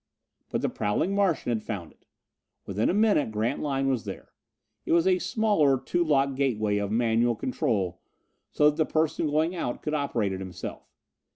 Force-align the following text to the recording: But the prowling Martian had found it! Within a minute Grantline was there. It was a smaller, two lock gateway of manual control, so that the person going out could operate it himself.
But 0.49 0.63
the 0.63 0.69
prowling 0.69 1.13
Martian 1.13 1.51
had 1.51 1.61
found 1.61 1.91
it! 1.91 2.07
Within 2.65 2.89
a 2.89 2.91
minute 2.95 3.29
Grantline 3.29 3.87
was 3.87 4.03
there. 4.03 4.31
It 4.83 4.93
was 4.93 5.05
a 5.05 5.19
smaller, 5.19 5.77
two 5.79 6.03
lock 6.03 6.33
gateway 6.35 6.77
of 6.77 6.91
manual 6.91 7.35
control, 7.35 8.01
so 8.51 8.71
that 8.71 8.77
the 8.77 8.91
person 8.91 9.27
going 9.27 9.53
out 9.55 9.83
could 9.83 9.93
operate 9.93 10.33
it 10.33 10.39
himself. 10.39 10.91